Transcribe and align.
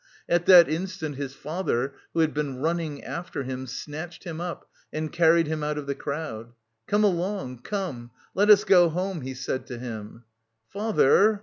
At 0.27 0.47
that 0.47 0.67
instant 0.67 1.17
his 1.17 1.35
father, 1.35 1.93
who 2.15 2.21
had 2.21 2.33
been 2.33 2.57
running 2.57 3.03
after 3.03 3.43
him, 3.43 3.67
snatched 3.67 4.23
him 4.23 4.41
up 4.41 4.67
and 4.91 5.11
carried 5.11 5.45
him 5.45 5.63
out 5.63 5.77
of 5.77 5.85
the 5.85 5.93
crowd. 5.93 6.53
"Come 6.87 7.03
along, 7.03 7.59
come! 7.59 8.09
Let 8.33 8.49
us 8.49 8.63
go 8.63 8.89
home," 8.89 9.21
he 9.21 9.35
said 9.35 9.67
to 9.67 9.77
him. 9.77 10.23
"Father! 10.67 11.39